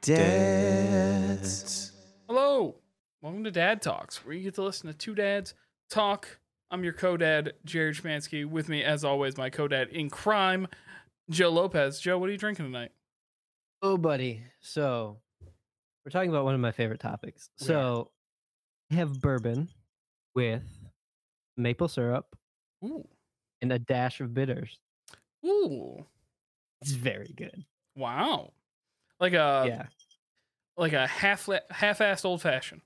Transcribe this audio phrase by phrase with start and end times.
[0.00, 1.92] Dads.
[2.28, 2.76] Hello,
[3.20, 5.54] welcome to Dad Talks, where you get to listen to two dads
[5.90, 6.38] talk.
[6.70, 8.46] I'm your co-dad, Jared Schmansky.
[8.46, 10.68] With me, as always, my co-dad in crime,
[11.30, 11.98] Joe Lopez.
[11.98, 12.92] Joe, what are you drinking tonight?
[13.82, 14.42] Oh, buddy.
[14.60, 15.18] So
[16.04, 17.50] we're talking about one of my favorite topics.
[17.60, 17.66] We.
[17.66, 18.10] So
[18.92, 19.68] I have bourbon
[20.34, 20.62] with
[21.56, 22.26] maple syrup
[22.84, 23.06] Ooh,
[23.62, 24.78] and a dash of bitters.
[25.44, 26.06] ooh,
[26.82, 27.64] It's very good.
[27.96, 28.52] wow,
[29.20, 29.86] like a yeah.
[30.76, 32.82] like a half half-assed old fashioned.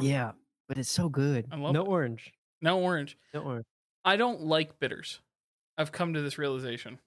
[0.00, 0.32] Yeah.
[0.68, 1.46] But it's so good.
[1.50, 1.88] I love no it.
[1.88, 2.32] orange.
[2.60, 3.18] No orange.
[3.34, 3.66] No orange.
[4.04, 5.20] I don't like bitters.
[5.76, 6.98] I've come to this realization.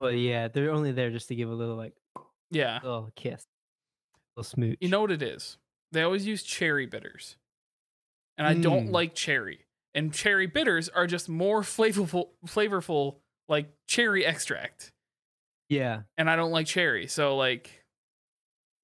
[0.00, 1.94] But yeah, they're only there just to give a little like
[2.50, 3.44] Yeah, little kiss.
[4.36, 4.78] little smooch.
[4.80, 5.58] you know what it is.
[5.92, 7.36] They always use cherry bitters,
[8.36, 8.92] and I don't Mm.
[8.92, 9.66] like cherry.
[9.94, 14.92] And cherry bitters are just more flavorful, flavorful, like cherry extract.
[15.68, 16.02] Yeah.
[16.16, 17.06] and I don't like cherry.
[17.08, 17.70] So like,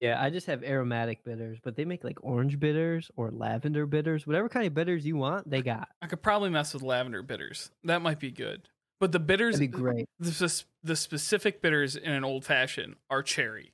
[0.01, 0.21] Yeah.
[0.21, 4.27] I just have aromatic bitters, but they make like orange bitters or lavender bitters.
[4.27, 5.87] Whatever kind of bitters you want, they got.
[6.01, 7.71] I could probably mess with lavender bitters.
[7.85, 8.67] That might be good.
[8.99, 10.05] But the bitters, That'd be great.
[10.19, 13.73] the, the specific bitters in an old fashioned are cherry,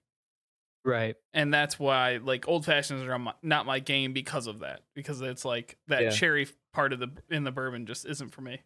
[0.83, 1.15] Right.
[1.35, 4.81] and that's why like old fashions are my, not my game because of that.
[4.95, 6.09] Because it's like that Yeah.
[6.09, 8.61] cherry part of the in the bourbon just isn't for me.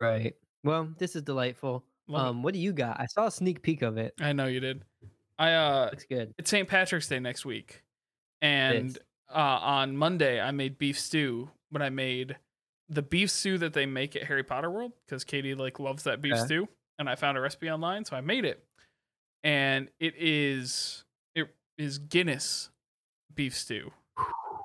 [0.00, 0.34] Right.
[0.64, 1.84] Well, this is delightful.
[2.10, 2.28] Love it.
[2.30, 3.00] um, what do you got?
[3.00, 4.14] I saw a sneak peek of it.
[4.20, 4.82] I know you did.
[5.38, 6.34] I uh, Looks good.
[6.38, 6.68] it's St.
[6.68, 7.82] Patrick's Day next week,
[8.42, 8.98] and
[9.34, 12.36] uh, on Monday I made beef stew, but I made
[12.88, 16.20] the beef stew that they make at Harry Potter World because Katie like loves that
[16.20, 18.62] beef stew, and I found a recipe online, so I made it,
[19.42, 22.68] and it is it is Guinness
[23.34, 23.92] beef stew.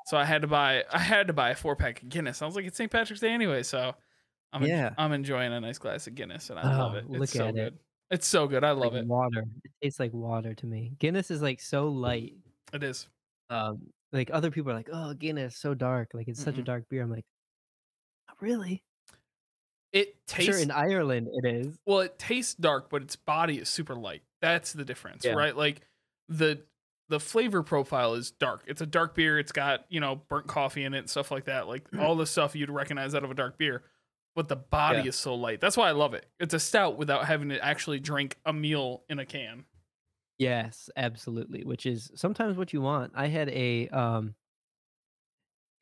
[0.08, 2.42] So I had to buy I had to buy a four pack of Guinness.
[2.42, 2.92] I was like, it's St.
[2.92, 3.96] Patrick's Day anyway, so
[4.56, 4.94] I'm en- Yeah.
[4.98, 7.10] I'm enjoying a nice glass of Guinness, and I love Oh, it.
[7.10, 7.54] look It's so at it.
[7.56, 7.80] good.
[8.12, 8.64] It's so good.
[8.64, 9.08] I love like it.
[9.08, 9.44] Water.
[9.64, 10.94] It tastes like water to me.
[11.00, 12.34] Guinness is like so light.
[12.74, 13.08] It is.
[13.50, 16.12] Um, like other people are like, "Oh, Guinness, so dark.
[16.14, 17.26] Like it's such a dark beer." I'm like,
[18.28, 18.84] not really.
[19.92, 21.78] It Sure, tastes in Ireland it is.
[21.86, 24.24] Well, it tastes dark, but its body is super light.
[24.42, 25.34] That's the difference, Yeah.
[25.34, 25.56] right?
[25.56, 25.82] Like
[26.30, 26.62] the
[27.08, 28.64] the flavor profile is dark.
[28.68, 29.40] It's a dark beer.
[29.40, 31.68] It's got you know burnt coffee in it and stuff like that.
[31.68, 33.84] Like all the stuff you'd recognize out of a dark beer,
[34.36, 35.08] but the body Yeah.
[35.08, 35.62] is so light.
[35.62, 36.30] That's why I love it.
[36.40, 39.66] It's a stout without having to actually drink a meal in a can.
[40.38, 41.64] Yes, absolutely.
[41.64, 43.14] Which is sometimes what you want.
[43.16, 44.36] I had a um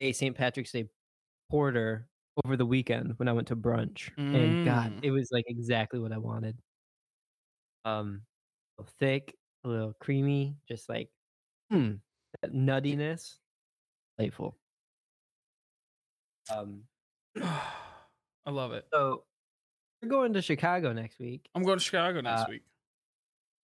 [0.00, 0.36] a St.
[0.36, 0.90] Patrick's Day
[1.50, 2.10] porter
[2.44, 5.02] over the weekend when I went to brunch, and God, Mm.
[5.02, 6.58] it was like exactly what I wanted.
[7.84, 8.26] Um,
[8.78, 11.10] a little thick, a little creamy, just like
[11.70, 11.94] hmm,
[12.42, 13.40] that nuttiness,
[14.18, 14.58] delightful.
[16.50, 16.88] Um,
[18.46, 18.86] I love it.
[18.92, 19.24] so
[20.02, 22.62] we're going to Chicago next week, I'm going to Chicago next Uh, week.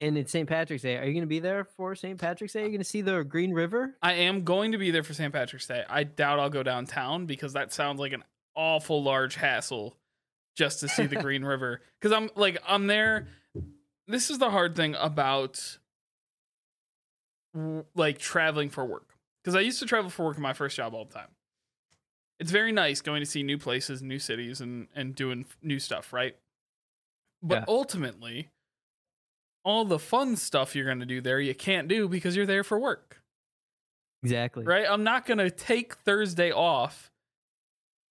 [0.00, 0.48] and it's St.
[0.48, 0.96] Patrick's Day.
[0.96, 2.18] Are you going to be there for St.
[2.18, 2.60] Patrick's Day?
[2.60, 3.96] Are you going to see the Green River?
[4.02, 5.32] I am going to be there for St.
[5.32, 5.84] Patrick's Day.
[5.88, 8.24] I doubt I'll go downtown because that sounds like an
[8.56, 9.96] awful large hassle
[10.56, 11.82] just to see the Green River.
[12.00, 13.28] Because I'm like, I'm there.
[14.08, 15.78] This is the hard thing about
[17.94, 19.14] like traveling for work.
[19.42, 21.28] Because I used to travel for work in my first job all the time.
[22.40, 26.12] It's very nice going to see new places, new cities, and and doing new stuff,
[26.12, 26.36] right?
[27.42, 27.64] But Yeah.
[27.68, 28.48] ultimately,
[29.64, 32.64] all the fun stuff you're going to do there, you can't do because you're there
[32.64, 33.20] for work
[34.22, 34.64] Exactly.
[34.64, 34.86] right?
[34.88, 37.10] I'm not gonna take Thursday off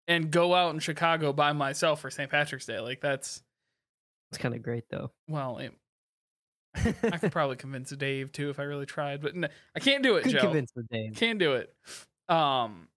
[0.07, 2.29] and go out in Chicago by myself for St.
[2.31, 2.79] Patrick's Day.
[2.79, 3.43] Like that's
[4.31, 5.11] It's kind of great though.
[5.27, 5.73] well, it,
[6.75, 10.15] I could probably convince Dave too if I really tried, but no, I can't do
[10.17, 10.39] it, Could Joe.
[10.41, 11.13] convince Dave.
[11.15, 11.73] Can't do it.
[12.27, 12.87] Um,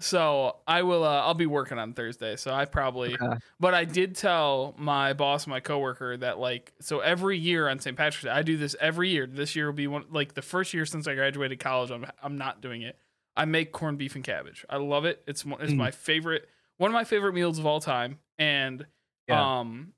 [0.00, 1.04] so I will.
[1.04, 3.14] Uh, I'll be working on Thursday, so I probably.
[3.14, 3.36] Okay.
[3.60, 7.96] But I did tell my boss, my coworker, that like so every year on St.
[7.96, 9.26] Patrick's Day, I do this every year.
[9.26, 11.90] This year will be one like the first year since I graduated college.
[11.90, 12.96] I'm I'm not doing it.
[13.36, 14.64] I make corned beef and cabbage.
[14.68, 15.22] I love it.
[15.26, 15.76] It's one- it's Mm.
[15.76, 18.18] my favorite, one of my favorite meals of all time.
[18.38, 18.84] And
[19.28, 19.60] Yeah.
[19.60, 19.92] um,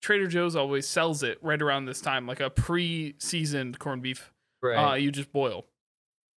[0.00, 4.32] Trader Joe's always sells it right around this time, like a pre-seasoned corned beef
[4.64, 5.66] uh, you just boil.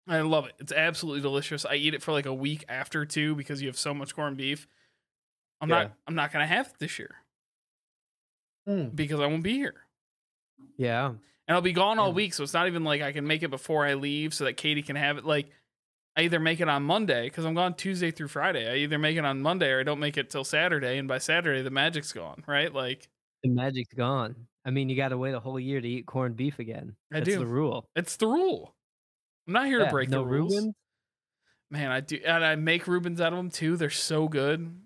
[0.07, 0.55] I love it.
[0.59, 1.65] It's absolutely delicious.
[1.65, 4.37] I eat it for like a week after too because you have so much corned
[4.37, 4.67] beef.
[5.61, 5.83] I'm Yeah.
[5.85, 5.93] not.
[6.07, 7.15] I'm not gonna have it this year
[8.69, 8.95] Mm.
[8.95, 9.87] because I won't be here,
[10.77, 11.09] Yeah.
[11.09, 11.19] and
[11.49, 12.15] I'll be gone all Yeah.
[12.15, 12.35] week.
[12.35, 14.83] So it's not even like I can make it before I leave so that Katie
[14.83, 15.25] can have it.
[15.25, 15.51] Like
[16.17, 18.71] I either make it on Monday because I'm gone Tuesday through Friday.
[18.71, 21.19] I either make it on Monday or I don't make it till Saturday, and by
[21.19, 22.45] Saturday the magic's gone.
[22.47, 22.73] Right?
[22.73, 23.09] Like
[23.43, 24.49] The magic's gone.
[24.65, 26.97] I mean, you got to wait a whole year to eat corned beef again.
[27.13, 27.39] I That's do.
[27.41, 27.87] the rule.
[27.95, 28.74] it's the rule.
[29.47, 30.69] I'm not here to break no the rules.
[31.71, 33.77] Man, I do, and I make Reubens out of them too.
[33.77, 34.81] They're so good.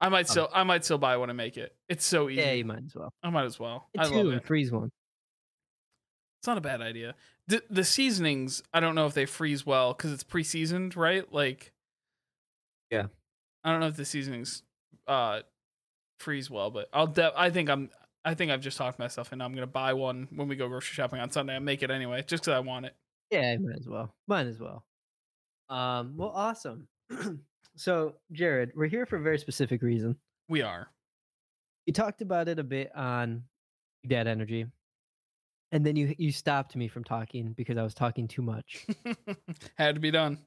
[0.00, 0.30] I might Oh.
[0.30, 1.76] still, I might still buy one and make it.
[1.88, 2.40] It's so easy.
[2.40, 3.12] Yeah, you might as well.
[3.22, 3.88] I might as well.
[3.98, 4.44] I Get love it.
[4.46, 4.90] freeze one.
[6.40, 7.14] It's not a bad idea.
[7.48, 11.30] The the seasonings, I don't know if they freeze well because it's pre-seasoned, right?
[11.32, 11.72] Like,
[12.90, 13.06] yeah,
[13.62, 14.62] I don't know if the seasonings
[15.06, 15.40] uh
[16.18, 17.06] freeze well, but I'll.
[17.06, 17.90] De- I think I'm.
[18.24, 20.94] I think I've just talked myself and I'm gonna buy one when we go grocery
[20.94, 21.56] shopping on Sunday.
[21.56, 22.94] I make it anyway, just because I want it.
[23.30, 24.14] Yeah, might as well.
[24.26, 24.84] Might as well.
[25.68, 26.14] Um.
[26.16, 26.88] Well, awesome.
[27.76, 30.16] so, Jared, we're here for a very specific reason.
[30.48, 30.88] We are.
[31.86, 33.44] You talked about it a bit on
[34.06, 34.66] Dad Energy,
[35.72, 38.86] and then you you stopped me from talking because I was talking too much.
[39.76, 40.38] Had to be done.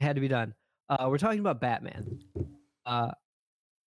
[0.00, 0.54] Had to be done.
[0.88, 2.20] Uh, we're talking about Batman.
[2.84, 3.10] Uh,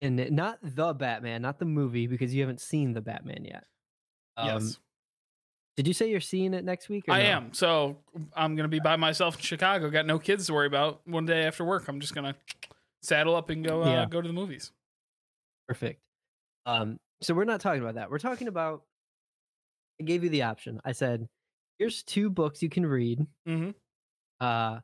[0.02, 3.64] and not the Batman, not the movie, because you haven't seen the Batman yet.
[4.36, 4.78] Um, yes.
[5.76, 7.04] Did you say you're seeing it next week?
[7.08, 7.28] I no?
[7.28, 7.54] am.
[7.54, 7.96] So
[8.34, 9.90] I'm gonna be by myself in Chicago.
[9.90, 11.00] Got no kids to worry about.
[11.06, 12.34] One day after work, I'm just gonna
[13.02, 14.06] saddle up and go uh, yeah.
[14.08, 14.72] go to the movies.
[15.66, 16.00] Perfect.
[16.66, 18.10] Um, so we're not talking about that.
[18.10, 18.82] We're talking about.
[20.00, 20.80] I gave you the option.
[20.84, 21.28] I said,
[21.78, 23.70] "Here's two books you can read." Mm-hmm.
[24.40, 24.80] Uh,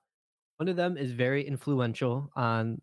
[0.56, 2.80] one of them is very influential on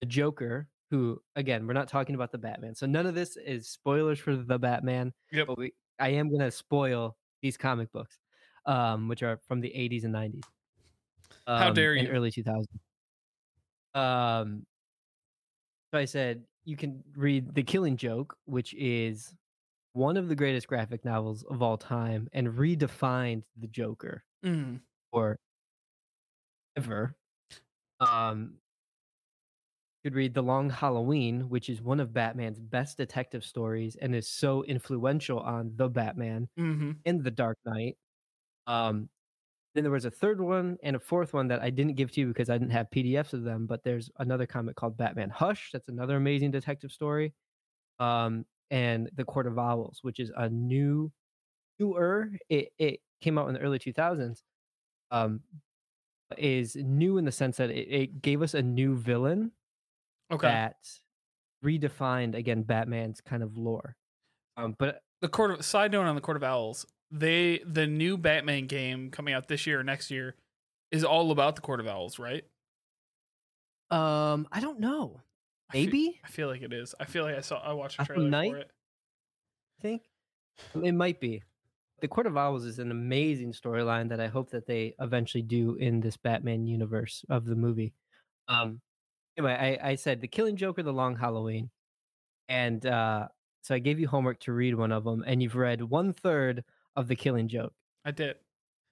[0.00, 3.68] the Joker who again we're not talking about the batman so none of this is
[3.68, 5.46] spoilers for the batman yep.
[5.46, 8.18] but we i am going to spoil these comic books
[8.66, 10.42] um which are from the 80s and 90s
[11.46, 12.08] um, how dare you.
[12.08, 12.64] early 2000s
[13.94, 14.64] um
[15.90, 19.34] so i said you can read the killing joke which is
[19.92, 24.78] one of the greatest graphic novels of all time and redefined the joker mm.
[25.12, 25.38] or
[26.76, 27.14] ever
[28.00, 28.54] um
[30.02, 34.28] could read The Long Halloween, which is one of Batman's best detective stories and is
[34.28, 36.92] so influential on the Batman mm-hmm.
[37.04, 37.96] and The Dark Knight.
[38.66, 39.08] Um,
[39.74, 42.20] then there was a third one and a fourth one that I didn't give to
[42.20, 43.66] you because I didn't have PDFs of them.
[43.66, 45.70] But there's another comic called Batman Hush.
[45.72, 47.34] That's another amazing detective story.
[47.98, 51.12] Um, and The Court of Owls, which is a new,
[51.78, 52.30] newer.
[52.48, 54.42] It it came out in the early 2000s.
[55.12, 55.40] Um,
[56.38, 59.50] is new in the sense that it, it gave us a new villain
[60.30, 60.48] okay.
[60.48, 60.76] that
[61.64, 63.96] redefined again Batman's kind of lore.
[64.56, 68.16] Um, but the court of side note on the Court of Owls, they the new
[68.16, 70.36] Batman game coming out this year or next year
[70.90, 72.44] is all about the Court of Owls, right?
[73.90, 75.20] Um, I don't know.
[75.72, 76.94] Maybe I feel, I feel like it is.
[76.98, 78.50] I feel like I saw I watched a trailer Night?
[78.52, 78.70] for it.
[79.78, 80.02] I think
[80.82, 81.42] it might be.
[82.00, 85.74] The Court of Owls is an amazing storyline that I hope that they eventually do
[85.74, 87.92] in this Batman universe of the movie.
[88.48, 88.80] Um,
[89.46, 91.70] anyway, I, I said the Killing Joke or the Long Halloween,
[92.48, 93.28] and uh,
[93.62, 96.64] so I gave you homework to read one of them, and you've read one third
[96.96, 97.72] of the Killing Joke.
[98.04, 98.36] I did.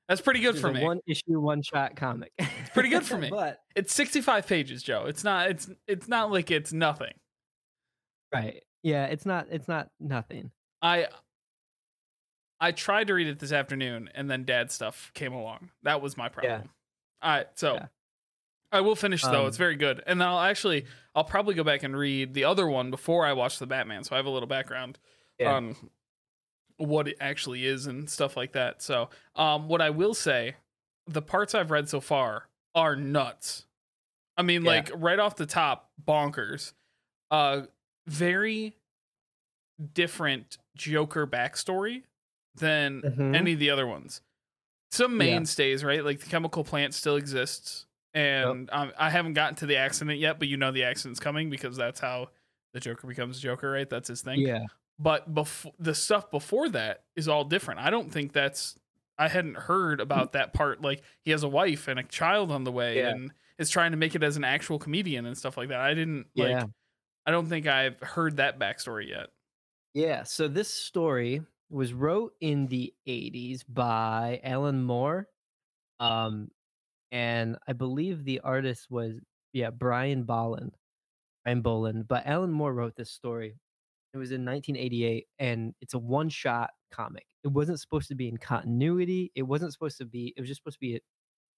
[0.08, 0.82] That's pretty good for me.
[0.82, 2.32] One issue, one shot comic.
[2.38, 3.28] It's pretty good for me.
[3.28, 5.04] but it's 65 pages, Joe.
[5.06, 5.50] It's not.
[5.50, 7.12] It's it's not like it's nothing.
[8.32, 8.62] Right.
[8.82, 9.04] Yeah.
[9.06, 9.48] It's not.
[9.50, 10.50] It's not nothing.
[10.80, 11.08] I
[12.58, 15.70] I tried to read it this afternoon, and then Dad stuff came along.
[15.82, 16.62] That was my problem.
[16.62, 16.68] Yeah.
[17.20, 17.46] All right.
[17.56, 17.86] So yeah.
[18.70, 19.42] I will finish though.
[19.42, 20.84] Um, it's very good, and then I'll actually
[21.14, 24.14] I'll probably go back and read the other one before I watch the Batman, so
[24.14, 24.98] I have a little background
[25.38, 25.52] yeah.
[25.52, 25.76] on
[26.76, 28.82] what it actually is and stuff like that.
[28.82, 30.56] So, um, what I will say,
[31.06, 33.64] the parts I've read so far are nuts.
[34.36, 34.70] I mean, yeah.
[34.70, 36.72] like right off the top, bonkers.
[37.30, 37.62] Uh,
[38.06, 38.76] very
[39.94, 42.02] different Joker backstory
[42.54, 43.34] than mm-hmm.
[43.34, 44.20] any of the other ones.
[44.90, 45.88] Some mainstays, yeah.
[45.88, 46.04] right?
[46.04, 47.86] Like the chemical plant still exists
[48.18, 48.68] and yep.
[48.72, 51.76] um, I haven't gotten to the accident yet, but you know the accident's coming because
[51.76, 52.30] that's how
[52.72, 53.88] the Joker becomes Joker, right?
[53.88, 54.40] That's his thing.
[54.40, 54.64] Yeah.
[54.98, 57.80] But before the stuff before that is all different.
[57.80, 58.74] I don't think that's.
[59.20, 60.82] I hadn't heard about that part.
[60.82, 63.10] Like he has a wife and a child on the way, yeah.
[63.10, 65.80] and is trying to make it as an actual comedian and stuff like that.
[65.80, 66.50] I didn't like.
[66.50, 66.64] Yeah.
[67.24, 69.28] I don't think I've heard that backstory yet.
[69.94, 70.24] Yeah.
[70.24, 75.28] So this story was wrote in the 80s by Alan Moore.
[76.00, 76.50] Um,
[77.12, 79.14] and I believe the artist was
[79.52, 80.76] yeah Brian Bolland,
[81.44, 82.08] Brian Bolland.
[82.08, 83.56] But Alan Moore wrote this story.
[84.14, 87.26] It was in 1988, and it's a one-shot comic.
[87.44, 89.30] It wasn't supposed to be in continuity.
[89.34, 90.32] It wasn't supposed to be.
[90.36, 91.00] It was just supposed to be a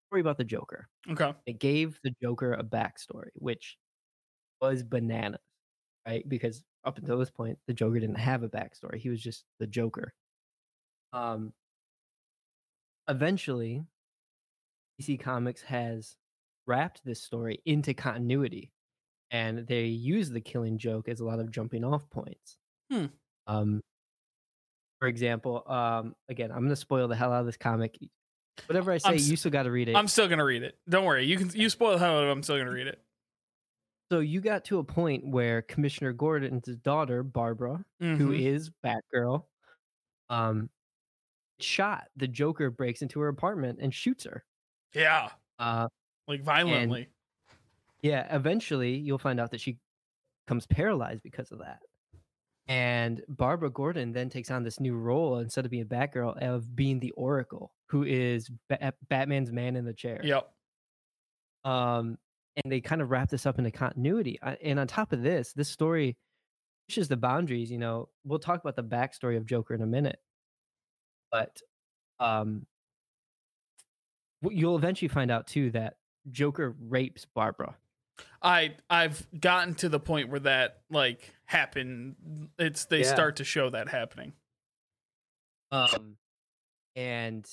[0.08, 0.88] story about the Joker.
[1.10, 1.32] Okay.
[1.46, 3.76] It gave the Joker a backstory, which
[4.60, 5.40] was bananas,
[6.06, 6.28] right?
[6.28, 8.98] Because up until this point, the Joker didn't have a backstory.
[8.98, 10.12] He was just the Joker.
[11.12, 11.52] Um.
[13.08, 13.84] Eventually,
[15.00, 16.16] DC Comics has
[16.66, 18.70] wrapped this story into continuity,
[19.30, 22.56] and they use the Killing Joke as a lot of jumping off points.
[22.90, 23.06] Hmm.
[23.46, 23.80] Um,
[24.98, 27.98] for example, um, again, I'm going to spoil the hell out of this comic.
[28.66, 29.96] Whatever I say, you still got to read it.
[29.96, 30.76] I'm still gonna read it.
[30.86, 31.24] Don't worry.
[31.24, 32.32] You can you spoil the hell out of it.
[32.32, 33.00] I'm still gonna read it.
[34.12, 38.16] So you got to a point where Commissioner Gordon's daughter, Barbara, mm-hmm.
[38.16, 39.44] who is Batgirl,
[40.28, 40.68] um,
[41.58, 42.08] shot.
[42.16, 44.44] The Joker breaks into her apartment and shoots her.
[44.94, 45.28] Yeah.
[45.58, 45.88] Uh,
[46.26, 47.08] like violently.
[48.02, 48.34] Yeah.
[48.34, 49.78] Eventually, you'll find out that she
[50.46, 51.80] becomes paralyzed because of that.
[52.68, 57.00] And Barbara Gordon then takes on this new role instead of being Batgirl of being
[57.00, 60.20] the Oracle, who is ba- Batman's man in the chair.
[60.22, 60.48] Yep.
[61.64, 62.16] Um,
[62.62, 64.38] and they kind of wrap this up into continuity.
[64.62, 66.16] And on top of this, this story
[66.88, 67.70] pushes the boundaries.
[67.70, 70.18] You know, we'll talk about the backstory of Joker in a minute,
[71.32, 71.56] but
[72.20, 72.66] um,
[74.42, 75.96] you'll eventually find out too that
[76.30, 77.76] Joker rapes Barbara.
[78.42, 82.48] I I've gotten to the point where that like happened.
[82.58, 83.12] It's they yeah.
[83.12, 84.32] start to show that happening.
[85.72, 86.16] Um,
[86.96, 87.48] and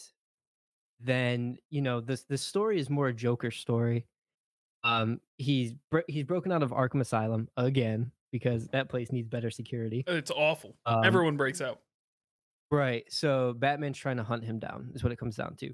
[0.99, 4.05] then you know this this story is more a Joker story.
[4.83, 5.73] Um, he's
[6.07, 10.03] he's broken out of Arkham Asylum again because that place needs better security.
[10.07, 10.75] It's awful.
[10.85, 11.79] Um, Everyone breaks out.
[12.71, 13.05] Right.
[13.09, 14.91] So Batman's trying to hunt him down.
[14.93, 15.73] Is what it comes down to.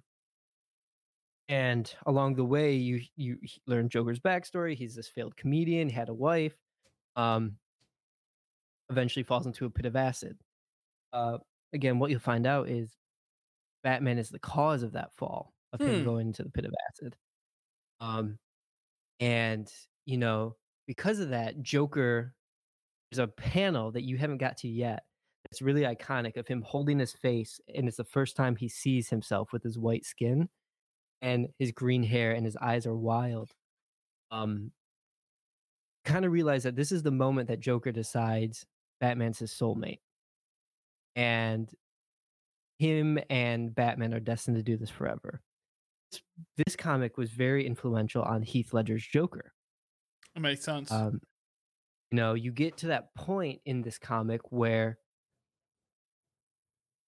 [1.50, 4.76] And along the way, you you learn Joker's backstory.
[4.76, 5.90] He's this failed comedian.
[5.90, 6.56] Had a wife.
[7.16, 7.58] Um,
[8.90, 10.38] eventually falls into a pit of acid.
[11.12, 11.38] Uh,
[11.74, 12.96] again, what you'll find out is
[13.84, 15.88] Batman is the cause of that fall of hmm.
[15.88, 17.16] him going into the pit of acid.
[18.00, 18.40] Um,
[19.20, 19.72] and
[20.06, 20.56] you know,
[20.88, 22.34] because of that, Joker.
[23.12, 25.04] There's a panel that you haven't got to yet.
[25.46, 29.08] It's really iconic of him holding his face, and it's the first time he sees
[29.10, 30.50] himself with his white skin
[31.24, 33.50] and his green hair and his eyes are wild.
[34.30, 34.72] Um,
[36.04, 38.66] kind of realize that this is the moment that Joker decides
[39.00, 40.02] Batman's his soulmate.
[41.16, 41.72] And
[42.78, 45.42] him and Batman are destined to do this forever.
[46.58, 49.54] This, comic was very influential on Heath Ledger's Joker.
[50.36, 50.92] It makes sense.
[50.92, 51.22] Um,
[52.12, 54.98] you know, you get to that point in this comic where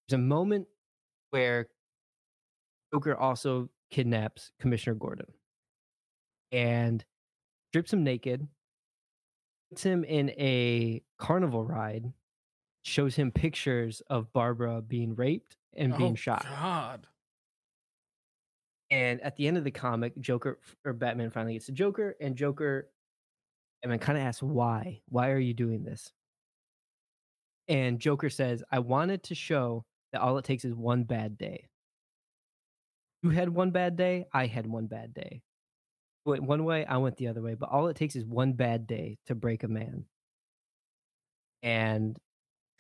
[0.08, 0.68] there's a moment
[1.32, 1.68] where
[2.94, 5.28] Joker also kidnaps Commissioner Gordon
[6.52, 7.04] and
[7.70, 8.48] strips him naked,
[9.70, 12.12] puts him in a carnival ride,
[12.84, 16.46] shows him pictures of Barbara being raped and oh, being shot.
[16.48, 17.08] God.
[18.92, 22.36] And at the end of the comic, Joker or Batman finally gets the Joker, and
[22.36, 22.90] Joker,
[23.84, 25.02] I mean, kind of asks why.
[25.10, 26.12] Why are you doing this?
[27.68, 31.68] And Joker says, I wanted to show that all it takes is one bad day.
[33.26, 35.42] You had one bad day, I had one bad day.
[36.26, 37.56] Went one way, I went the other way.
[37.56, 40.06] But all it takes is one bad day to break a man.
[41.64, 42.16] And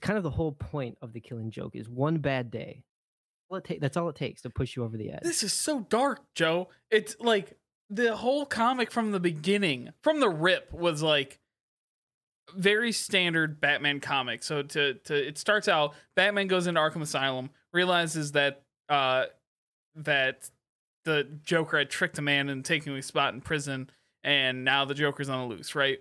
[0.04, 2.84] kind of the whole point of the killing joke is one bad day.
[3.50, 5.24] All ta- that's all it takes to push you over the edge.
[5.24, 6.70] This is so dark, Joe.
[6.92, 7.58] It's like
[7.90, 11.40] the whole comic from the beginning, from the rip, was like
[12.56, 14.44] very standard Batman comic.
[14.44, 19.26] So to to it starts out, Batman goes into Arkham Asylum, realizes that uh
[19.96, 20.50] that
[21.04, 23.90] the Joker had tricked a man and taking a spot in prison,
[24.24, 26.00] and now the Joker's on the loose, right?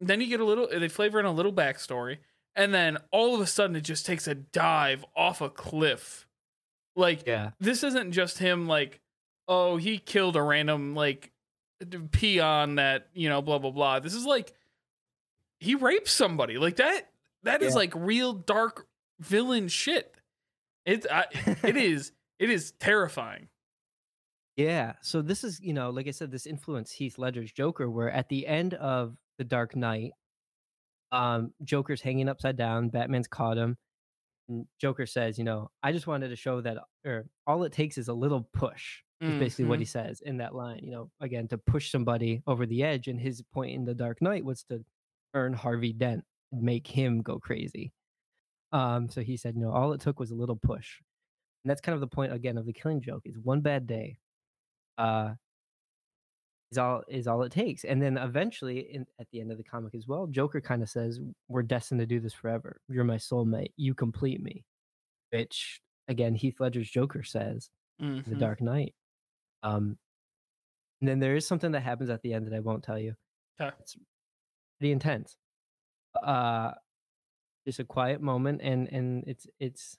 [0.00, 2.18] Then you get a little, they flavor in a little backstory,
[2.54, 6.26] and then all of a sudden it just takes a dive off a cliff.
[6.96, 7.50] Like, yeah.
[7.60, 9.00] this isn't just him, like,
[9.48, 11.32] oh, he killed a random, like,
[12.12, 14.00] peon that, you know, blah, blah, blah.
[14.00, 14.52] This is like,
[15.58, 16.58] he raped somebody.
[16.58, 17.10] Like, that,
[17.44, 17.68] that yeah.
[17.68, 18.86] is like real dark
[19.18, 20.14] villain shit.
[20.84, 21.26] It, I,
[21.62, 23.48] it is it is terrifying.
[24.56, 24.94] Yeah.
[25.02, 28.28] So this is, you know, like I said, this influenced Heath Ledger's Joker, where at
[28.28, 30.12] the end of The Dark Knight,
[31.12, 33.76] um, Joker's hanging upside down, Batman's caught him.
[34.48, 37.96] And Joker says, you know, I just wanted to show that or all it takes
[37.96, 39.02] is a little push.
[39.20, 39.38] Is mm-hmm.
[39.38, 40.08] basically what he mm-hmm.
[40.08, 43.06] says in that line, you know, again, to push somebody over the edge.
[43.06, 44.82] And his point in The Dark Knight was to
[45.34, 47.92] earn Harvey Dent, and make him go crazy.
[48.72, 51.00] Um, so he said, you know, all it took was a little push.
[51.64, 54.16] And that's kind of the point again of the killing joke is one bad day
[54.98, 55.34] uh
[56.70, 57.84] is all is all it takes.
[57.84, 60.88] And then eventually in, at the end of the comic as well, Joker kind of
[60.88, 62.80] says, We're destined to do this forever.
[62.88, 63.72] You're my soulmate.
[63.76, 64.64] You complete me.
[65.30, 68.28] Which again, Heath Ledger's Joker says mm-hmm.
[68.30, 68.94] The Dark Knight.
[69.62, 69.98] Um
[71.00, 73.14] and then there is something that happens at the end that I won't tell you.
[73.60, 73.74] Okay.
[73.80, 73.96] It's
[74.78, 75.36] pretty intense.
[76.22, 76.72] Uh
[77.66, 79.96] just a quiet moment and and it's it's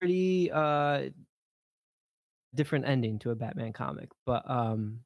[0.00, 1.10] pretty uh
[2.54, 5.04] different ending to a Batman comic, but um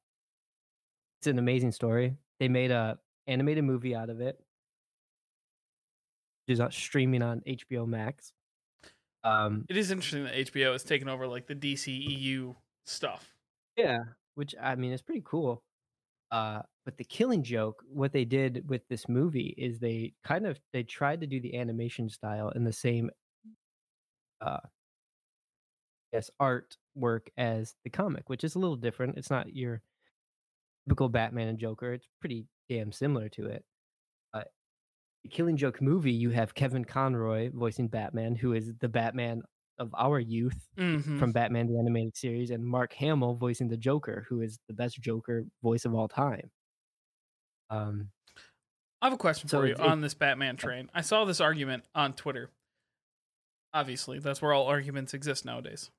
[1.21, 2.17] it's an amazing story.
[2.41, 4.43] They made a animated movie out of it.
[6.47, 8.33] Which is streaming on HBO Max.
[9.25, 13.37] Um It is interesting that HBO has taken over like the DCEU stuff.
[13.77, 13.99] Yeah,
[14.35, 15.63] which I mean is pretty cool.
[16.31, 20.61] Uh but the killing joke what they did with this movie is they kind of
[20.73, 23.11] they tried to do the animation style in the same
[24.41, 24.59] uh
[26.13, 29.17] yes artwork as the comic, which is a little different.
[29.17, 29.83] It's not your
[30.87, 31.93] typical Batman and Joker.
[31.95, 33.65] It's pretty damn similar to it.
[34.35, 34.43] Uh,
[35.23, 39.43] the Killing Joke movie, you have Kevin Conroy voicing Batman, who is the Batman
[39.79, 41.19] of our youth mm-hmm.
[41.19, 45.01] from Batman the Animated Series, and Mark Hamill voicing the Joker, who is the best
[45.01, 46.51] Joker voice of all time.
[47.71, 48.09] Um,
[49.01, 50.91] I have a question so for you on this Batman train.
[50.95, 52.51] I saw this argument on Twitter.
[53.75, 55.91] Obviously, that's where all arguments exist nowadays.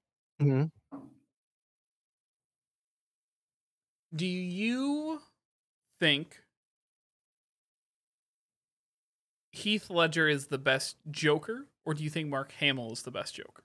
[0.41, 0.97] Mm-hmm.
[4.15, 5.21] Do you
[5.99, 6.39] think
[9.51, 13.35] Heath Ledger is the best Joker, or do you think Mark Hamill is the best
[13.35, 13.63] Joker?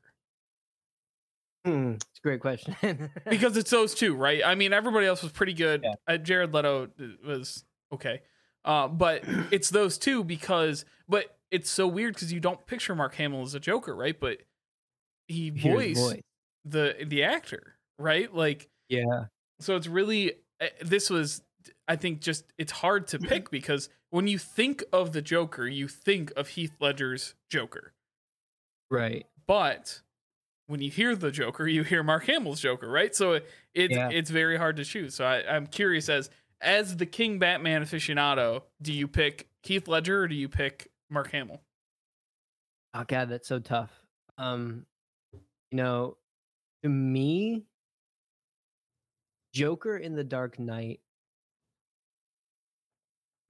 [1.64, 3.10] Hmm, it's a great question.
[3.28, 4.42] because it's those two, right?
[4.44, 5.82] I mean, everybody else was pretty good.
[5.84, 6.14] Yeah.
[6.14, 8.22] Uh, Jared Leto uh, was okay,
[8.64, 10.84] uh, but it's those two because.
[11.08, 14.18] But it's so weird because you don't picture Mark Hamill as a Joker, right?
[14.18, 14.38] But
[15.26, 16.16] he voiced
[16.70, 18.32] the the actor, right?
[18.32, 19.26] Like, yeah.
[19.60, 21.42] So it's really eh, this was
[21.86, 25.88] I think just it's hard to pick because when you think of the Joker, you
[25.88, 27.92] think of Heath Ledger's Joker.
[28.90, 29.26] Right.
[29.46, 30.00] But
[30.66, 33.14] when you hear the Joker, you hear Mark Hamill's Joker, right?
[33.14, 33.40] So
[33.74, 34.10] it's yeah.
[34.10, 35.14] it's very hard to choose.
[35.14, 40.22] So I, I'm curious as as the King Batman aficionado, do you pick Heath Ledger
[40.22, 41.60] or do you pick Mark Hamill?
[42.94, 43.90] Oh god, that's so tough.
[44.36, 44.86] Um,
[45.70, 46.16] you know,
[46.82, 47.64] to me,
[49.52, 51.00] Joker in the Dark Knight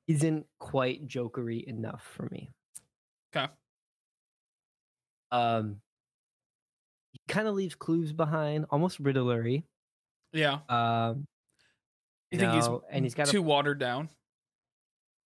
[0.07, 2.51] isn't quite jokery enough for me.
[3.37, 3.53] Okay.
[5.31, 5.81] Um,
[7.13, 9.65] he kind of leaves clues behind, almost riddlery.
[10.33, 10.61] Yeah.
[10.69, 11.27] Um,
[12.31, 14.09] you, you think know, he's and he's got too a, watered down?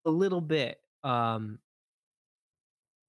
[0.04, 0.80] A little bit.
[1.04, 1.58] Um,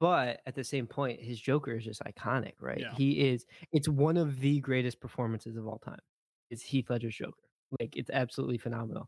[0.04, 2.82] but at the same point, his Joker is just iconic, right?
[2.82, 2.94] Yeah.
[2.94, 3.46] He is.
[3.72, 6.02] It's one of the greatest performances of all time.
[6.52, 7.38] It's Heath Ledger's Joker.
[7.80, 9.08] Like it's absolutely phenomenal.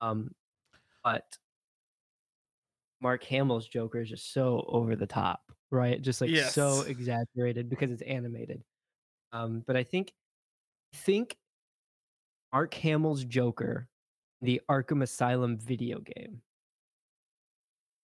[0.00, 0.30] Um,
[1.02, 1.24] but
[3.00, 5.40] Mark Hamill's Joker is just so over the top,
[5.72, 6.00] right?
[6.00, 6.54] Just like yes.
[6.54, 8.62] so exaggerated because it's animated.
[9.32, 10.12] Um, but I think
[10.94, 11.36] think
[12.52, 13.88] Mark Hamill's Joker,
[14.42, 16.40] the Arkham Asylum video game,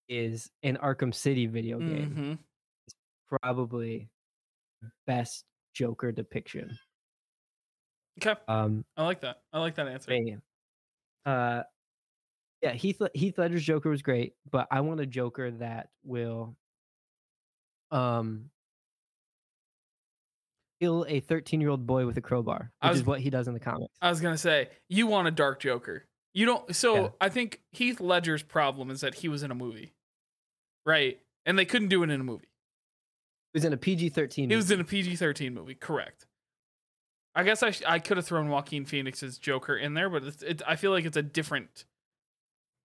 [0.09, 2.11] is an Arkham City video game.
[2.11, 2.33] Mm-hmm.
[2.87, 2.97] It's
[3.29, 4.09] probably
[5.07, 6.79] best Joker depiction.
[8.21, 8.39] Okay.
[8.49, 9.43] Um, I like that.
[9.53, 10.39] I like that answer.
[11.25, 11.63] Uh,
[12.63, 16.57] yeah, Heath Heath Ledger's Joker was great, but I want a Joker that will,
[17.91, 18.51] um,
[20.81, 23.49] kill a 13 year old boy with a crowbar, which was, is what he does
[23.49, 23.93] in the comics.
[24.01, 26.07] I was gonna say you want a dark Joker.
[26.37, 26.77] You don't.
[26.77, 27.09] So yeah.
[27.19, 29.95] I think Heath Ledger's problem is that he was in a movie,
[30.85, 31.19] right?
[31.47, 32.51] And they couldn't do it in a movie.
[33.55, 34.51] He was in a PG 13.
[34.51, 36.27] He was in a PG 13 movie, correct?
[37.35, 40.43] I guess I sh- I could have thrown Joaquin Phoenix's Joker in there, but it's,
[40.43, 41.87] it, I feel like it's a different.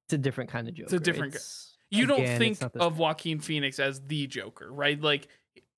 [0.06, 0.86] It's a different kind of Joker.
[0.86, 1.36] It's a different.
[1.36, 5.00] It's, you again, don't think of Joaquin Phoenix as the Joker, right?
[5.00, 5.28] Like,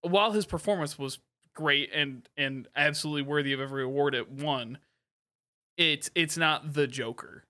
[0.02, 1.18] while his performance was
[1.56, 4.78] great and and absolutely worthy of every award it won,
[5.76, 7.46] it's it's not the Joker.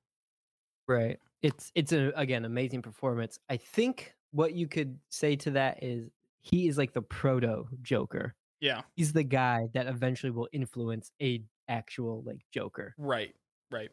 [0.87, 1.19] Right.
[1.41, 3.39] It's it's a again amazing performance.
[3.49, 6.09] I think what you could say to that is
[6.41, 8.35] he is like the proto Joker.
[8.59, 8.81] Yeah.
[8.95, 12.93] He's the guy that eventually will influence a actual like Joker.
[12.97, 13.33] Right.
[13.71, 13.89] Right.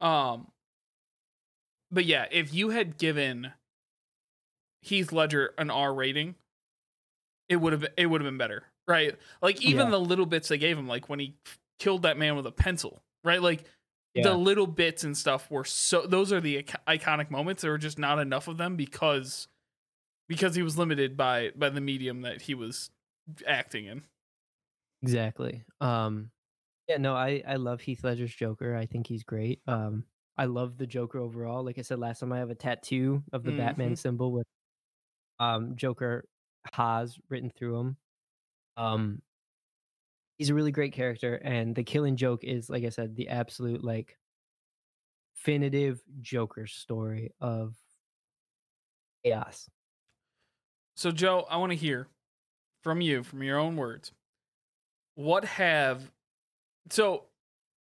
[0.00, 0.48] Um
[1.90, 3.52] but yeah, if you had given
[4.82, 6.34] Heath Ledger an R rating,
[7.48, 9.16] it would have it would have been better, right?
[9.42, 9.92] Like even yeah.
[9.92, 11.34] the little bits they gave him, like when he
[11.78, 13.40] killed that man with a pencil, right?
[13.40, 13.64] Like
[14.18, 14.24] yeah.
[14.24, 16.06] the little bits and stuff were so.
[16.06, 17.62] Those are the iconic moments.
[17.62, 19.48] There were just not enough of them because
[20.28, 22.90] because he was limited by by the medium that he was
[23.46, 24.02] acting in.
[25.02, 25.64] Exactly.
[25.80, 26.30] Um
[26.88, 28.76] yeah, no, I I love Heath Ledger's Joker.
[28.76, 29.60] I think he's great.
[29.66, 30.04] Um
[30.36, 31.64] I love the Joker overall.
[31.64, 33.58] Like I said last time I have a tattoo of the mm-hmm.
[33.58, 34.46] Batman symbol with
[35.40, 36.24] um Joker
[36.72, 37.96] has written through him.
[38.76, 39.22] Um
[40.38, 43.84] he's a really great character and the killing joke is like I said the absolute
[43.84, 44.16] like
[45.34, 47.74] definitive Joker story of
[49.24, 49.68] chaos.
[50.96, 52.08] So Joe, I want to hear
[52.82, 54.12] from you, from your own words,
[55.14, 56.10] what have
[56.90, 57.24] so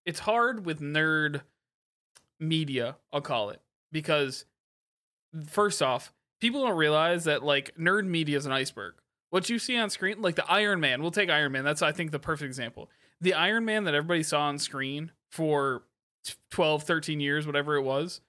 [0.06, 1.42] it's hard with nerd
[2.40, 4.46] media, I'll call it, because
[5.48, 8.96] first off, people don't realize that like nerd media is an iceberg.
[9.30, 11.64] What you see on screen, like the Iron Man, we'll take Iron Man.
[11.64, 12.90] That's I think the perfect example.
[13.20, 15.84] The Iron Man that everybody saw on screen for
[16.52, 18.22] 12, 13 years, whatever it was,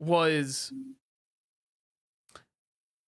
[0.00, 0.72] was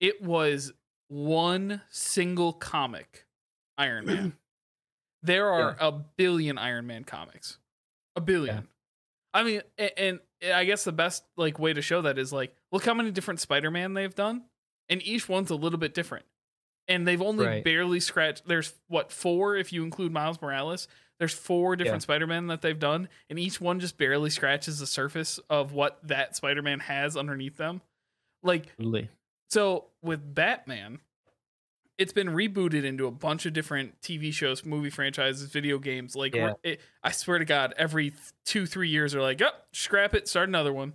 [0.01, 0.73] it was
[1.09, 3.27] one single comic
[3.77, 4.33] Iron Man.
[5.23, 5.89] there are yeah.
[5.89, 7.59] a billion Iron Man comics.
[8.17, 8.57] A billion.
[8.57, 8.63] Yeah.
[9.33, 10.21] I mean, and, and
[10.55, 13.41] I guess the best like way to show that is like look how many different
[13.41, 14.45] Spider-Man they've done,
[14.89, 16.25] and each one's a little bit different.
[16.89, 17.65] And they've only right.
[17.65, 18.47] barely scratched.
[18.47, 20.89] There's what four if you include Miles Morales.
[21.21, 22.05] There's four different yeah.
[22.05, 26.35] Spider-Man that they've done, and each one just barely scratches the surface of what that
[26.35, 27.83] Spider-Man has underneath them.
[28.43, 29.11] Like, totally.
[29.51, 30.99] so with Batman,
[32.01, 36.17] it's been rebooted into a bunch of different TV shows, movie franchises, video games.
[36.17, 36.55] Like, yeah.
[36.63, 38.15] it, I swear to God, every
[38.47, 40.95] two, three years, they're like, oh, scrap it, start another one.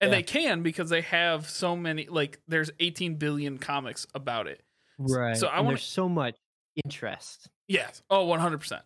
[0.00, 0.16] And yeah.
[0.16, 4.60] they can because they have so many, like, there's 18 billion comics about it.
[4.98, 5.36] Right.
[5.36, 6.36] So I want there's so much
[6.84, 7.48] interest.
[7.68, 8.02] Yes.
[8.10, 8.80] Oh, 100%.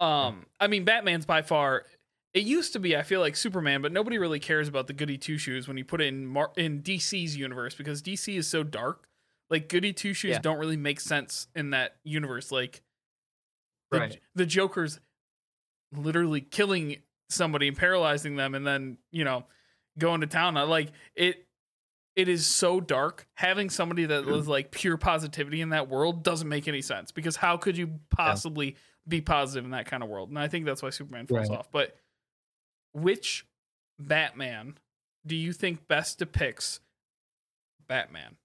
[0.00, 1.84] Um, I mean, Batman's by far.
[2.34, 5.18] It used to be, I feel like Superman, but nobody really cares about the goody
[5.18, 8.62] two shoes when you put it in Mar- in DC's universe because DC is so
[8.62, 9.06] dark
[9.52, 10.38] like goody two shoes yeah.
[10.38, 12.50] don't really make sense in that universe.
[12.50, 12.80] Like
[13.90, 14.20] the, right.
[14.34, 14.98] the Joker's
[15.94, 16.96] literally killing
[17.28, 19.44] somebody and paralyzing them and then, you know,
[19.98, 20.56] going to town.
[20.56, 21.46] I like it
[22.14, 23.26] it is so dark.
[23.34, 27.36] Having somebody that was like pure positivity in that world doesn't make any sense because
[27.36, 28.78] how could you possibly yeah.
[29.08, 30.28] be positive in that kind of world?
[30.28, 31.58] And I think that's why Superman falls right.
[31.58, 31.70] off.
[31.72, 31.96] But
[32.92, 33.46] which
[33.98, 34.78] Batman
[35.26, 36.80] do you think best depicts
[37.88, 38.36] Batman?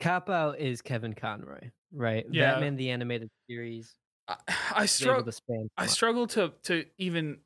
[0.00, 2.26] Cop out is Kevin Conroy, right?
[2.30, 2.52] Yeah.
[2.52, 3.94] Batman the animated series.
[4.26, 4.36] I,
[4.74, 5.32] I struggle.
[5.76, 7.38] I struggle to to even.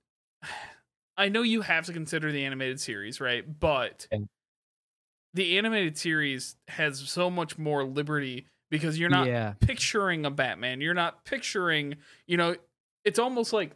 [1.16, 3.44] I know you have to consider the animated series, right?
[3.58, 4.06] But
[5.34, 9.54] the animated series has so much more liberty because you're not yeah.
[9.60, 10.80] picturing a Batman.
[10.80, 12.56] You're not picturing, you know,
[13.04, 13.72] it's almost like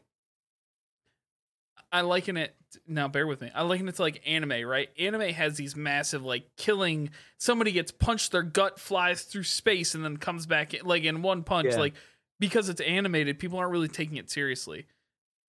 [1.92, 2.54] I liken it
[2.86, 3.50] now bear with me.
[3.54, 4.88] I liken it to like anime, right?
[4.98, 10.04] Anime has these massive like killing somebody gets punched, their gut flies through space and
[10.04, 11.68] then comes back like in one punch.
[11.72, 11.80] Yeah.
[11.80, 11.94] Like
[12.38, 14.86] because it's animated, people aren't really taking it seriously.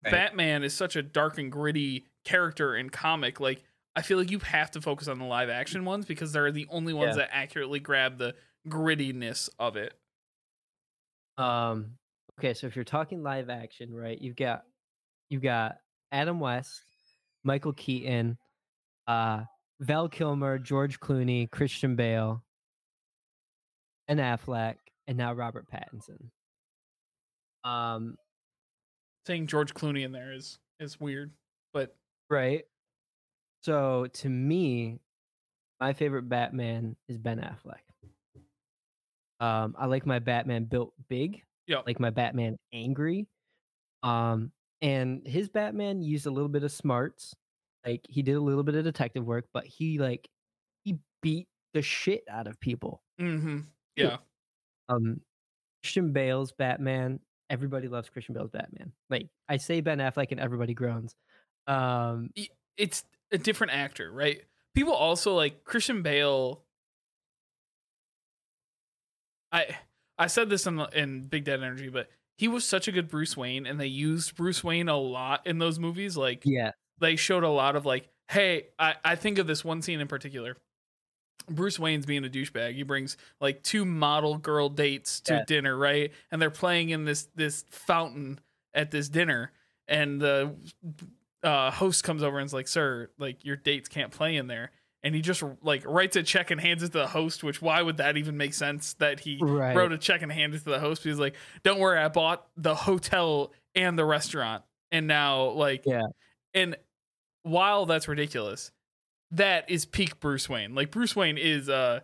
[0.04, 0.12] Right.
[0.12, 3.40] Batman is such a dark and gritty character in comic.
[3.40, 3.64] Like
[3.96, 6.68] I feel like you have to focus on the live action ones because they're the
[6.70, 7.24] only ones yeah.
[7.24, 8.36] that accurately grab the
[8.68, 9.94] grittiness of it.
[11.38, 11.98] Um
[12.40, 14.64] okay, so if you're talking live action, right, you've got
[15.30, 15.78] you've got
[16.12, 16.84] Adam West,
[17.44, 18.38] Michael Keaton,
[19.08, 19.44] uh,
[19.80, 22.44] Val Kilmer, George Clooney, Christian Bale,
[24.08, 24.76] and Affleck,
[25.08, 26.30] and now Robert Pattinson.
[27.64, 28.16] Um,
[29.26, 31.32] saying George Clooney in there is is weird,
[31.74, 31.96] but
[32.30, 32.64] right.
[33.64, 35.00] So to me,
[35.80, 37.82] my favorite Batman is Ben Affleck.
[39.40, 41.44] Um, I like my Batman built big.
[41.68, 41.82] Yeah.
[41.86, 43.28] Like my Batman angry.
[44.04, 47.36] Um, and his Batman used a little bit of smarts.
[47.86, 50.28] Like he did a little bit of detective work, but he like
[50.84, 53.02] he beat the shit out of people.
[53.20, 53.62] Mm-hmm.
[53.96, 54.18] Yeah.
[54.90, 55.22] Um,
[55.84, 57.20] Christian Bale's Batman.
[57.52, 58.94] Everybody loves Christian Bale's Batman.
[59.10, 61.14] Like I say Ben Affleck and everybody groans.
[61.68, 62.30] Um,
[62.78, 64.42] it's a different actor, right?
[64.74, 66.64] People also like Christian Bale.
[69.52, 69.68] I
[70.18, 73.36] I said this in in Big Dad Energy, but he was such a good Bruce
[73.36, 76.16] Wayne, and they used Bruce Wayne a lot in those movies.
[76.16, 79.82] Like, yeah, they showed a lot of like, hey, I, I think of this one
[79.82, 80.56] scene in particular.
[81.50, 82.76] Bruce Wayne's being a douchebag.
[82.76, 85.44] He brings like two model girl dates to yeah.
[85.46, 86.12] dinner, right?
[86.32, 88.40] And they're playing in this this fountain
[88.74, 89.52] at this dinner,
[89.88, 90.56] and the
[91.44, 94.72] uh, host comes over and is like, "Sir, like your dates can't play in there."
[95.04, 97.82] and he just like writes a check and hands it to the host which why
[97.82, 99.76] would that even make sense that he right.
[99.76, 102.48] wrote a check and handed it to the host he's like don't worry i bought
[102.58, 106.04] the hotel and the restaurant and now like yeah
[106.54, 106.76] and
[107.44, 108.72] while that's ridiculous
[109.32, 112.00] that is peak bruce wayne like bruce wayne is uh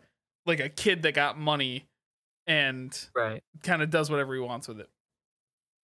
[0.45, 1.85] like a kid that got money
[2.45, 4.89] and right kind of does whatever he wants with it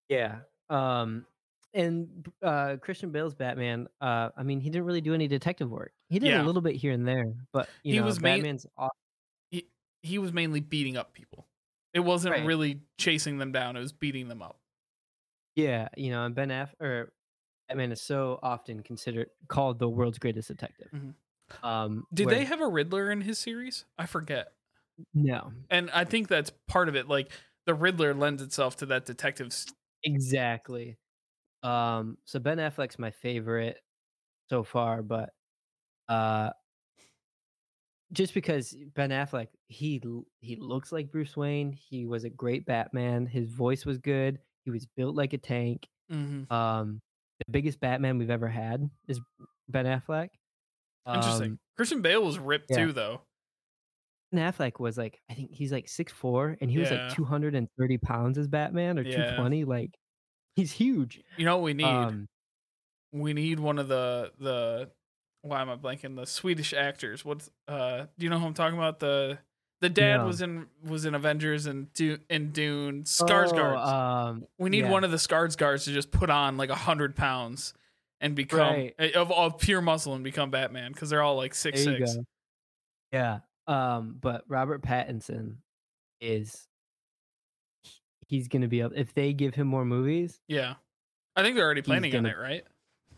[0.10, 0.38] yeah
[0.70, 1.26] um
[1.74, 5.92] and uh, Christian Bale's Batman, uh, I mean, he didn't really do any detective work.
[6.10, 6.44] He did yeah.
[6.44, 8.68] a little bit here and there, but you he know, was Batman's.
[8.78, 8.90] Main,
[9.50, 9.68] he,
[10.02, 11.48] he was mainly beating up people.
[11.94, 12.46] It wasn't right.
[12.46, 14.60] really chasing them down; it was beating them up.
[15.56, 17.12] Yeah, you know, and Ben Aff or
[17.68, 20.90] Batman is so often considered called the world's greatest detective.
[20.94, 21.10] Mm-hmm.
[21.62, 23.86] Um, Did where, they have a Riddler in his series?
[23.98, 24.48] I forget.
[25.14, 27.08] No, and I think that's part of it.
[27.08, 27.32] Like
[27.66, 29.54] the Riddler lends itself to that detective.
[30.04, 30.98] Exactly.
[31.64, 33.78] Um, so Ben Affleck's my favorite
[34.50, 35.30] so far, but
[36.10, 36.52] uh,
[38.12, 40.02] just because Ben Affleck, he
[40.42, 41.72] he looks like Bruce Wayne.
[41.72, 43.26] He was a great Batman.
[43.26, 44.40] His voice was good.
[44.66, 45.88] He was built like a tank.
[46.12, 46.54] Mm-hmm.
[46.54, 47.02] Um,
[47.40, 49.20] the biggest Batman we've ever had is
[49.68, 50.30] Ben Affleck.
[51.08, 51.52] Interesting.
[51.52, 52.78] Um, Christian Bale was ripped yeah.
[52.86, 53.22] too, though.
[54.32, 57.98] Ben Affleck was like, I think he's like six four, and he was like 230
[58.00, 59.16] pounds as Batman or Yeah.
[59.18, 59.66] 220.
[59.66, 59.92] Like,
[60.56, 61.22] he's huge.
[61.38, 61.86] You know what we need?
[61.86, 62.28] Um,
[63.12, 64.90] we need one of the the
[65.44, 66.16] why am I blanking?
[66.16, 67.24] The Swedish actors.
[67.24, 69.00] What's uh do you know who I'm talking about?
[69.00, 69.38] The
[69.82, 70.26] the dad No.
[70.28, 73.76] was in was in Avengers and Dune and Dune Skarsgård.
[73.78, 73.88] oh,
[74.30, 74.90] um, we need yeah.
[74.90, 77.74] one of the Skarsgårds to just put on like a hundred pounds
[78.24, 78.96] and become Right.
[79.16, 82.18] of, of pure muscle and become Batman because they're all like six there six.
[83.12, 83.40] Yeah.
[83.68, 85.58] Um, but Robert Pattinson
[86.20, 86.68] is
[88.28, 90.76] he's gonna be up if they give him more movies, Yeah,
[91.36, 92.66] I think they're already planning on gonna- it, right?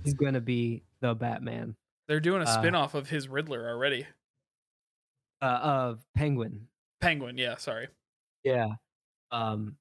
[0.03, 1.75] he's gonna be the Batman.
[2.07, 4.05] They're doing a Uh, spin off of his Riddler already.
[5.41, 6.67] Uh, of Penguin.
[7.01, 7.87] Penguin, yeah, sorry.
[8.43, 8.75] Yeah.
[9.31, 9.77] Um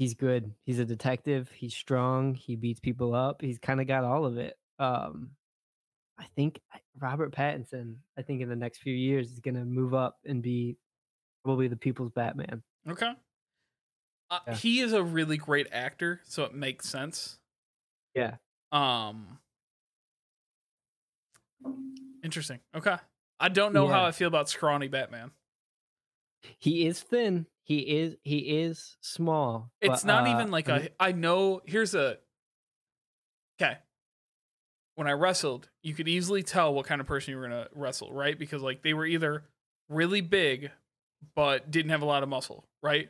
[0.00, 0.54] he's good.
[0.64, 1.50] He's a detective.
[1.54, 2.34] He's strong.
[2.34, 3.42] He beats people up.
[3.42, 4.56] He's kind of got all of it.
[4.78, 5.32] Um
[6.18, 6.58] I think
[6.98, 10.42] Robert Pattinson, I think in the next few years is going to move up and
[10.42, 10.76] be
[11.44, 12.62] probably the people's Batman.
[12.86, 13.12] Okay.
[14.30, 14.54] Uh, Yeah.
[14.54, 17.38] He is a really great actor, so it makes sense.
[18.14, 18.36] Yeah.
[18.70, 19.38] Um.
[22.22, 22.60] Interesting.
[22.74, 22.96] Okay.
[23.38, 25.30] I don't know how I feel about scrawny Batman.
[26.58, 27.46] He is thin.
[27.70, 29.70] He is he is small.
[29.80, 30.88] It's but, not uh, even like I a.
[30.98, 31.60] I know.
[31.64, 32.16] Here's a.
[33.62, 33.76] Okay.
[34.96, 38.12] When I wrestled, you could easily tell what kind of person you were gonna wrestle,
[38.12, 38.36] right?
[38.36, 39.44] Because like they were either
[39.88, 40.72] really big,
[41.36, 43.08] but didn't have a lot of muscle, right?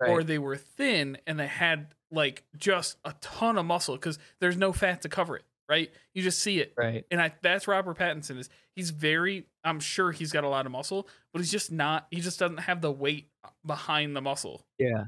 [0.00, 4.56] or they were thin and they had like just a ton of muscle because there's
[4.56, 5.88] no fat to cover it, right?
[6.14, 6.72] You just see it.
[6.76, 7.04] right.
[7.12, 10.72] And I that's Robert Pattinson is he's very I'm sure he's got a lot of
[10.72, 13.32] muscle, but he's just not he just doesn't have the weight
[13.66, 14.66] behind the muscle.
[14.78, 15.04] Yeah.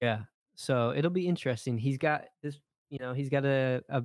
[0.00, 0.24] Yeah.
[0.54, 1.78] So it'll be interesting.
[1.78, 4.04] He's got this, you know, he's got a, a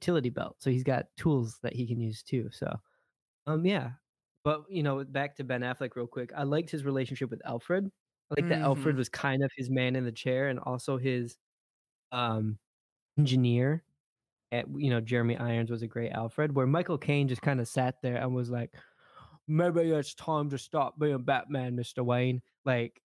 [0.00, 0.56] utility belt.
[0.60, 2.50] So he's got tools that he can use too.
[2.52, 2.80] So
[3.46, 3.92] um yeah.
[4.44, 6.32] But you know, back to Ben Affleck real quick.
[6.36, 7.90] I liked his relationship with Alfred.
[8.30, 8.98] I like that Alfred Mhm.
[8.98, 11.38] was kind of his man in the chair and also his
[12.12, 12.58] um
[13.18, 13.84] engineer.
[14.50, 17.68] At, you know, Jeremy Irons was a great Alfred, where Michael Caine just kind of
[17.68, 18.72] sat there and was like,
[19.46, 22.04] Maybe it's time to stop being Batman, Mr.
[22.04, 22.42] Wayne.
[22.64, 23.00] Like,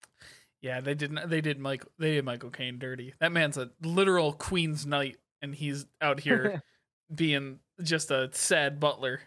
[0.62, 3.14] Yeah, they didn't they did Mike they did Michael Caine dirty.
[3.20, 6.62] That man's a literal queen's knight and he's out here
[7.14, 9.20] being just a sad butler.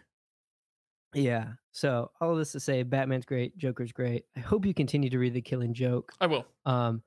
[1.12, 1.52] Yeah.
[1.72, 4.24] So all of this to say, Batman's great, Joker's great.
[4.36, 6.12] I hope you continue to read The Killing Joke.
[6.20, 6.46] I will.
[6.66, 7.02] Um,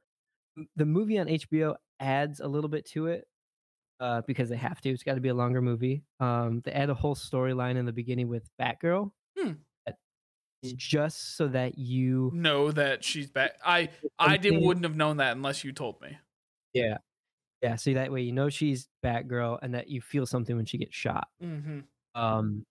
[0.75, 3.27] the movie on HBO adds a little bit to it,
[3.99, 4.89] uh, because they have to.
[4.89, 6.03] It's got to be a longer movie.
[6.19, 9.11] Um, they add a whole storyline in the beginning with Batgirl.
[9.37, 9.51] Hmm.
[10.63, 13.53] just so that you, Know that she's back.
[13.65, 16.17] I I did wouldn't have known that unless you told me.
[16.73, 16.97] yeah,
[17.61, 17.75] yeah.
[17.75, 20.95] So that way you know she's Batgirl and that you feel something when she gets
[20.95, 21.27] shot.
[21.43, 21.79] Mm-hmm.
[22.19, 22.65] Um,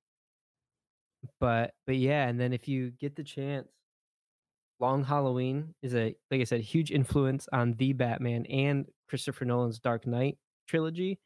[1.41, 3.69] but but yeah, and then if you get the chance,
[4.81, 9.79] Long Halloween is a like I said, huge influence on the Batman and Christopher Nolan's
[9.79, 11.19] Dark Knight trilogy.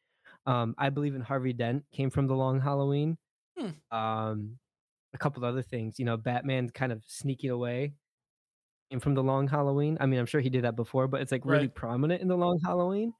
[0.46, 3.18] Um, I believe in Harvey Dent came from the Long Halloween.
[3.58, 3.96] Hmm.
[3.96, 4.58] Um,
[5.12, 7.94] a couple other things, you know, Batman kind of sneaking away
[8.90, 9.96] came from the Long Halloween.
[10.00, 11.74] I mean, I'm sure he did that before, but it's like really Right.
[11.74, 13.12] prominent in the Long Halloween.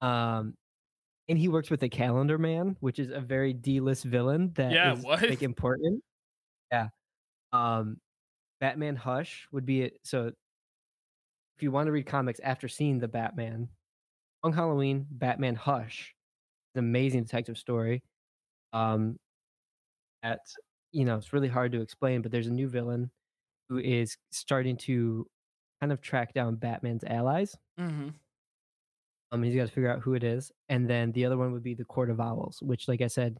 [0.00, 0.56] Um,
[1.28, 4.74] and he works with the Calendar Man, which is a very D-list villain that is
[4.74, 5.22] Yeah, what?
[5.28, 6.02] like important.
[6.72, 6.88] Yeah.
[7.52, 8.00] Um,
[8.60, 9.98] Batman Hush would be it.
[10.04, 10.28] So
[11.56, 13.68] if you want to read comics after seeing the Batman,
[14.42, 16.14] Long Halloween, Batman Hush,
[16.74, 18.02] an amazing detective story.
[18.72, 19.18] Um,
[20.22, 20.40] that
[20.92, 23.10] you know it's really hard to explain, but there's a new villain
[23.68, 25.26] who is starting to
[25.80, 27.56] kind of track down Batman's allies.
[27.78, 28.08] Mm-hmm.
[29.32, 31.62] Um, he's got to figure out who it is, and then the other one would
[31.62, 33.38] be the Court of Owls, which, like I said,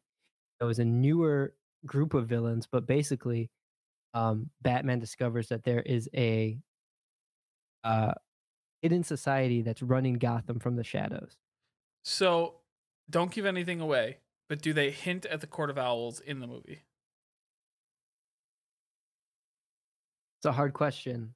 [0.60, 3.50] it was a newer group of villains, but basically,
[4.14, 6.58] um, Batman discovers that there is a
[7.84, 8.12] uh,
[8.82, 11.36] hidden society that's running Gotham from the shadows.
[12.04, 12.56] So,
[13.08, 14.18] don't give anything away,
[14.48, 16.82] but do they hint at the Court of Owls in the movie?
[20.38, 21.34] It's a hard question.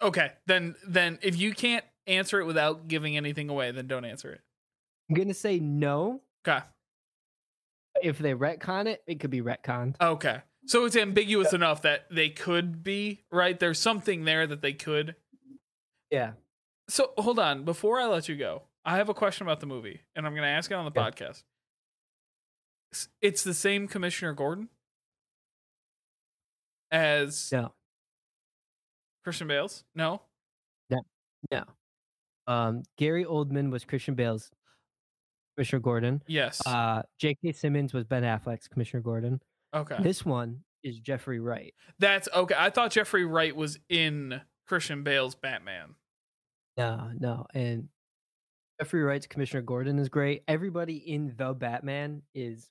[0.00, 4.32] Okay, then then if you can't answer it without giving anything away, then don't answer
[4.32, 4.40] it.
[5.08, 6.22] I'm gonna say no.
[6.46, 6.64] Okay.
[8.02, 9.96] If they retcon it, it could be retconned.
[10.00, 10.40] Okay.
[10.66, 13.58] So it's ambiguous enough that they could be, right?
[13.58, 15.14] There's something there that they could.
[16.10, 16.32] Yeah.
[16.88, 20.00] So hold on, before I let you go, I have a question about the movie,
[20.16, 21.08] and I'm going to ask it on the Yeah.
[21.10, 21.42] podcast.
[23.20, 24.70] It's the same Commissioner Gordon
[26.90, 27.74] as No.
[29.24, 29.84] Christian Bale's?
[29.94, 30.22] No.
[31.52, 31.64] No.
[32.48, 34.50] Um, Gary Oldman was Christian Bale's
[35.54, 36.22] Commissioner Gordon.
[36.26, 36.60] Yes.
[36.66, 37.52] Uh, J.K.
[37.52, 39.40] Simmons was Ben Affleck's Commissioner Gordon.
[39.74, 40.02] okay.
[40.02, 41.74] This one is Jeffrey Wright.
[42.00, 42.54] That's okay.
[42.58, 45.94] I thought Jeffrey Wright was in Christian Bale's Batman.
[46.78, 47.88] No, no, and
[48.80, 50.44] Jeffrey Wright's Commissioner Gordon is great.
[50.46, 52.70] Everybody in the Batman is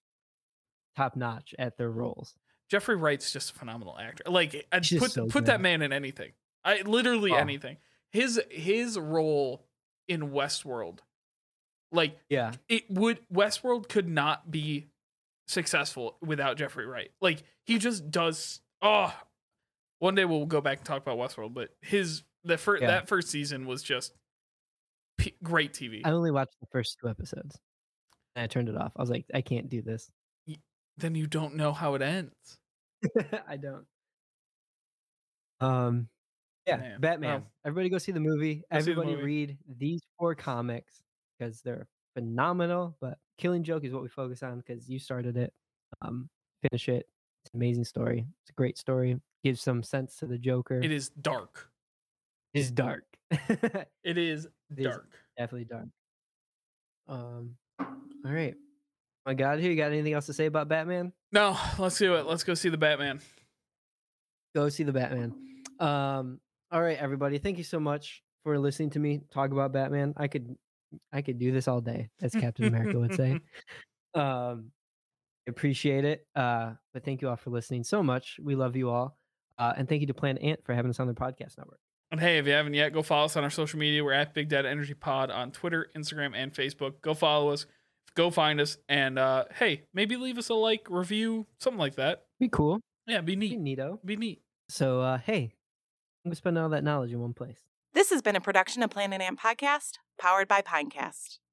[0.96, 1.96] top notch at their mm.
[1.96, 2.34] roles.
[2.70, 4.24] Jeffrey Wright's just a phenomenal actor.
[4.28, 6.32] Like put so put that man in anything.
[6.64, 7.36] I literally oh.
[7.36, 7.78] anything.
[8.12, 9.66] His his role
[10.08, 11.00] in Westworld,
[11.92, 14.88] like yeah, it would Westworld could not be
[15.48, 17.12] successful without Jeffrey Wright.
[17.22, 18.62] Like he just does.
[18.82, 19.14] Oh,
[20.00, 22.88] one day we'll go back and talk about Westworld, but his the first yeah.
[22.88, 24.14] that first season was just
[25.18, 26.02] p- great TV.
[26.04, 27.60] I only watched the first two episodes,
[28.36, 28.92] and I turned it off.
[28.96, 30.10] I was like, I can't do this.
[30.98, 32.58] Then you don't know how it ends.
[33.48, 33.86] I don't.
[35.60, 36.08] Um,
[36.66, 37.00] yeah, Man.
[37.00, 37.44] Batman.
[37.46, 37.52] Oh.
[37.66, 38.56] Everybody go see the movie.
[38.56, 39.26] Go Everybody the movie.
[39.26, 41.02] read these four comics
[41.38, 42.98] because they're phenomenal.
[43.00, 45.54] But Killing Joke is what we focus on because you started it.
[46.02, 46.30] Um,
[46.62, 47.06] finish it.
[47.44, 48.26] It's an amazing story.
[48.42, 49.18] It's a great story.
[49.44, 50.82] Gives some sense to the Joker.
[50.82, 51.70] It is dark.
[52.54, 53.04] Is dark.
[53.32, 54.48] it is
[54.82, 55.10] dark.
[55.38, 55.88] definitely dark.
[57.08, 57.56] Um.
[57.80, 58.56] All right.
[59.26, 61.12] My God, here you got anything else to say about Batman?
[61.34, 61.58] No.
[61.78, 62.26] Let's do it.
[62.26, 63.20] Let's go see the Batman.
[64.56, 65.34] Go see the Batman.
[65.80, 66.40] Um.
[66.72, 67.38] All right, everybody.
[67.38, 70.14] Thank you so much for listening to me talk about Batman.
[70.18, 70.56] I could
[71.12, 73.40] I could do this all day, as Captain America would say.
[74.16, 74.72] Um,
[75.48, 76.26] appreciate it.
[76.36, 78.40] Uh, but thank you all for listening so much.
[78.42, 79.16] We love you all.
[79.60, 81.80] Uh, and thank you to Planet Ant for having us on their podcast network.
[82.10, 84.04] And hey, if you haven't yet, go follow us on our social media.
[84.04, 87.02] We're at Big Dad Energy Pod on Twitter, Instagram, and Facebook.
[87.02, 87.66] Go follow us.
[88.16, 88.78] Go find us.
[88.88, 92.24] And uh, hey, maybe leave us a like, review, something like that.
[92.40, 92.80] Be cool.
[93.08, 93.64] Yeah, be neat.
[93.64, 94.00] Be neato.
[94.06, 94.42] Be neat.
[94.70, 95.54] So, uh, hey,
[96.24, 97.60] I'm going to spend all that knowledge in one place.
[97.94, 101.40] This has been a production of Planet Ant Podcast, powered by Pinecast.